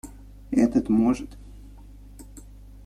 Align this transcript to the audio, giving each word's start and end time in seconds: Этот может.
Этот 0.49 0.89
может. 0.89 1.37